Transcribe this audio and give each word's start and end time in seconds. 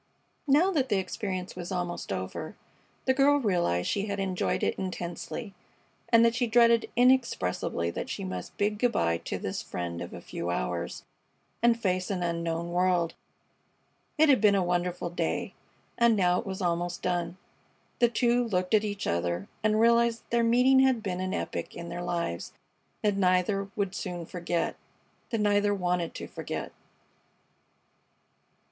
Now 0.47 0.71
that 0.71 0.89
the 0.89 0.97
experience 0.97 1.55
was 1.55 1.71
almost 1.71 2.11
over, 2.11 2.55
the 3.05 3.13
girl 3.13 3.37
realized 3.37 3.85
that 3.87 3.91
she 3.91 4.05
had 4.07 4.19
enjoyed 4.19 4.63
it 4.63 4.73
intensely, 4.79 5.53
and 6.09 6.25
that 6.25 6.33
she 6.33 6.47
dreaded 6.47 6.89
inexpressibly 6.95 7.91
that 7.91 8.09
she 8.09 8.23
must 8.23 8.57
bid 8.57 8.79
good 8.79 8.93
by 8.93 9.19
to 9.19 9.37
this 9.37 9.61
friend 9.61 10.01
of 10.01 10.11
a 10.11 10.19
few 10.19 10.49
hours 10.49 11.03
and 11.61 11.79
face 11.79 12.09
an 12.09 12.23
unknown 12.23 12.71
world. 12.71 13.13
It 14.17 14.27
had 14.27 14.41
been 14.41 14.55
a 14.55 14.63
wonderful 14.63 15.11
day, 15.11 15.53
and 15.99 16.15
now 16.15 16.39
it 16.39 16.47
was 16.47 16.63
almost 16.63 17.03
done. 17.03 17.37
The 17.99 18.09
two 18.09 18.45
looked 18.47 18.73
at 18.73 18.83
each 18.83 19.05
other 19.05 19.49
and 19.63 19.79
realized 19.79 20.21
that 20.23 20.29
their 20.31 20.43
meeting 20.43 20.79
had 20.79 21.03
been 21.03 21.19
an 21.21 21.31
epoch 21.35 21.75
in 21.75 21.89
their 21.89 22.01
lives 22.01 22.53
that 23.03 23.17
neither 23.17 23.69
would 23.75 23.93
soon 23.93 24.25
forget 24.25 24.77
that 25.29 25.41
neither 25.41 25.75
wanted 25.75 26.15
to 26.15 26.25
forget. 26.27 26.71